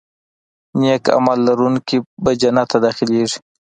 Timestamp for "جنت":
2.41-2.67